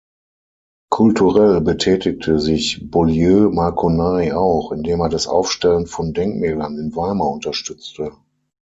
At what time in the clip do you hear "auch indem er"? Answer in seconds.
4.33-5.09